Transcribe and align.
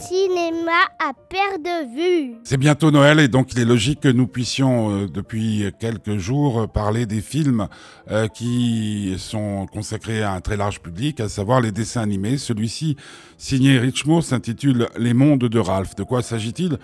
cinéma 0.00 0.72
à 0.98 1.12
perte 1.28 1.62
de 1.62 1.94
vue. 1.94 2.34
C'est 2.44 2.56
bientôt 2.56 2.90
Noël 2.90 3.20
et 3.20 3.28
donc 3.28 3.52
il 3.52 3.58
est 3.58 3.64
logique 3.64 4.00
que 4.00 4.08
nous 4.08 4.26
puissions 4.26 4.90
euh, 4.90 5.08
depuis 5.08 5.64
quelques 5.78 6.18
jours 6.18 6.68
parler 6.68 7.06
des 7.06 7.20
films 7.20 7.68
euh, 8.10 8.28
qui 8.28 9.14
sont 9.18 9.66
consacrés 9.72 10.22
à 10.22 10.32
un 10.32 10.40
très 10.40 10.56
large 10.56 10.80
public, 10.80 11.20
à 11.20 11.28
savoir 11.28 11.60
les 11.60 11.72
dessins 11.72 12.02
animés. 12.02 12.38
Celui-ci, 12.38 12.96
signé 13.38 13.78
Richmond, 13.78 14.20
s'intitule 14.20 14.88
Les 14.98 15.14
mondes 15.14 15.44
de 15.44 15.58
Ralph. 15.58 15.94
De 15.94 16.04
quoi 16.04 16.22
s'agit-il? 16.22 16.78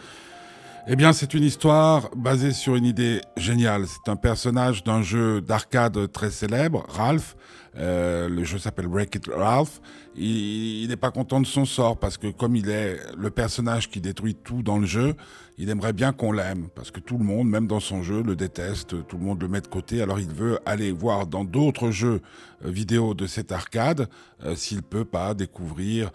Eh 0.88 0.96
bien, 0.96 1.12
c'est 1.12 1.34
une 1.34 1.44
histoire 1.44 2.10
basée 2.16 2.52
sur 2.52 2.74
une 2.74 2.86
idée 2.86 3.20
géniale. 3.36 3.84
C'est 3.86 4.10
un 4.10 4.16
personnage 4.16 4.82
d'un 4.82 5.02
jeu 5.02 5.40
d'arcade 5.40 6.10
très 6.10 6.30
célèbre, 6.30 6.84
Ralph. 6.88 7.36
Euh, 7.76 8.28
le 8.28 8.44
jeu 8.44 8.58
s'appelle 8.58 8.88
Break 8.88 9.14
It 9.14 9.26
Ralph. 9.32 9.80
Il 10.16 10.88
n'est 10.88 10.96
pas 10.96 11.10
content 11.10 11.40
de 11.40 11.46
son 11.46 11.64
sort 11.64 11.98
parce 11.98 12.18
que 12.18 12.28
comme 12.28 12.56
il 12.56 12.68
est 12.68 12.98
le 13.16 13.30
personnage 13.30 13.90
qui 13.90 14.00
détruit 14.00 14.34
tout 14.34 14.62
dans 14.62 14.78
le 14.78 14.86
jeu, 14.86 15.14
il 15.56 15.70
aimerait 15.70 15.92
bien 15.92 16.12
qu'on 16.12 16.32
l'aime 16.32 16.68
parce 16.74 16.90
que 16.90 17.00
tout 17.00 17.18
le 17.18 17.24
monde, 17.24 17.48
même 17.48 17.66
dans 17.66 17.80
son 17.80 18.02
jeu, 18.02 18.22
le 18.22 18.34
déteste. 18.34 19.06
Tout 19.06 19.18
le 19.18 19.24
monde 19.24 19.40
le 19.40 19.48
met 19.48 19.60
de 19.60 19.68
côté. 19.68 20.02
Alors 20.02 20.18
il 20.18 20.30
veut 20.30 20.58
aller 20.66 20.90
voir 20.90 21.26
dans 21.26 21.44
d'autres 21.44 21.90
jeux 21.90 22.22
euh, 22.64 22.70
vidéo 22.70 23.14
de 23.14 23.26
cette 23.26 23.52
arcade 23.52 24.08
euh, 24.44 24.56
s'il 24.56 24.82
peut 24.82 25.04
pas 25.04 25.34
découvrir 25.34 26.10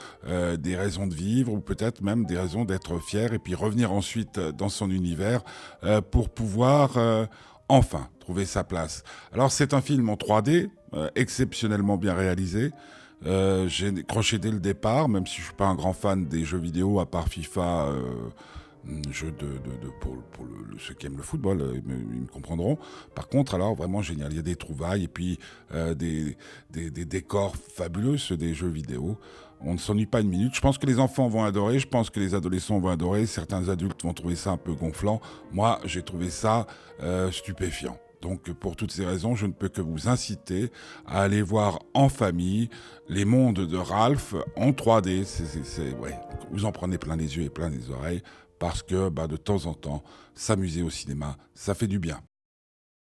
des 0.57 0.75
raisons 0.75 1.07
de 1.07 1.13
vivre 1.13 1.53
ou 1.53 1.59
peut-être 1.59 2.01
même 2.01 2.25
des 2.25 2.37
raisons 2.37 2.65
d'être 2.65 2.99
fier 2.99 3.33
et 3.33 3.39
puis 3.39 3.55
revenir 3.55 3.91
ensuite 3.91 4.39
dans 4.39 4.69
son 4.69 4.89
univers 4.89 5.43
pour 6.11 6.29
pouvoir 6.29 6.97
enfin 7.69 8.09
sa 8.45 8.63
place. 8.63 9.03
Alors 9.33 9.51
c'est 9.51 9.73
un 9.73 9.81
film 9.81 10.09
en 10.09 10.15
3D, 10.15 10.69
euh, 10.93 11.09
exceptionnellement 11.15 11.97
bien 11.97 12.13
réalisé. 12.13 12.71
Euh, 13.25 13.67
j'ai 13.67 13.91
croché 14.03 14.37
dès 14.37 14.51
le 14.51 14.59
départ, 14.59 15.09
même 15.09 15.25
si 15.25 15.37
je 15.37 15.45
suis 15.45 15.53
pas 15.53 15.65
un 15.65 15.75
grand 15.75 15.93
fan 15.93 16.25
des 16.25 16.43
jeux 16.43 16.57
vidéo, 16.57 16.99
à 16.99 17.05
part 17.05 17.27
FIFA, 17.27 17.87
euh, 17.87 18.29
jeu 19.11 19.31
de, 19.31 19.47
pour, 19.99 20.17
ceux 20.77 20.93
qui 20.93 21.07
aiment 21.07 21.17
le 21.17 21.23
football, 21.23 21.61
euh, 21.61 21.73
ils 21.75 22.19
me, 22.21 22.27
comprendront. 22.27 22.77
Par 23.15 23.27
contre, 23.27 23.55
alors 23.55 23.73
vraiment 23.73 24.01
génial, 24.01 24.31
il 24.31 24.35
y 24.35 24.39
a 24.39 24.43
des 24.43 24.55
trouvailles 24.55 25.05
et 25.05 25.07
puis 25.07 25.39
des, 25.73 26.37
des, 26.69 27.05
décors 27.05 27.55
fabuleux, 27.55 28.17
ceux 28.17 28.37
des 28.37 28.53
jeux 28.53 28.69
vidéo. 28.69 29.17
On 29.61 29.73
ne 29.73 29.79
s'ennuie 29.79 30.05
pas 30.05 30.19
une 30.19 30.29
minute. 30.29 30.53
Je 30.53 30.61
pense 30.61 30.77
que 30.77 30.85
les 30.85 30.99
enfants 30.99 31.27
vont 31.27 31.43
adorer, 31.43 31.79
je 31.79 31.87
pense 31.87 32.09
que 32.09 32.19
les 32.19 32.35
adolescents 32.35 32.77
vont 32.79 32.89
adorer, 32.89 33.25
certains 33.25 33.69
adultes 33.69 34.03
vont 34.03 34.13
trouver 34.13 34.35
ça 34.35 34.51
un 34.51 34.57
peu 34.57 34.73
gonflant. 34.73 35.21
Moi, 35.51 35.79
j'ai 35.85 36.03
trouvé 36.03 36.29
ça 36.29 36.67
stupéfiant. 37.31 37.97
Donc 38.25 38.51
pour 38.53 38.75
toutes 38.75 38.91
ces 38.91 39.05
raisons, 39.05 39.35
je 39.35 39.45
ne 39.45 39.51
peux 39.51 39.69
que 39.69 39.81
vous 39.81 40.09
inciter 40.09 40.71
à 41.05 41.21
aller 41.21 41.43
voir 41.43 41.77
en 41.93 42.09
famille 42.09 42.69
les 43.07 43.23
mondes 43.23 43.67
de 43.67 43.77
Ralph 43.77 44.33
en 44.55 44.71
3D. 44.71 45.23
C'est, 45.25 45.93
ouais, 45.93 46.17
vous 46.51 46.65
en 46.65 46.71
prenez 46.71 46.97
plein 46.97 47.15
les 47.15 47.37
yeux 47.37 47.43
et 47.43 47.51
plein 47.51 47.69
les 47.69 47.91
oreilles 47.91 48.23
parce 48.57 48.81
que 48.81 49.09
bah, 49.09 49.27
de 49.27 49.37
temps 49.37 49.67
en 49.67 49.75
temps, 49.75 50.03
s'amuser 50.33 50.81
au 50.81 50.89
cinéma, 50.89 51.37
ça 51.53 51.75
fait 51.75 51.85
du 51.85 51.99
bien. 51.99 52.19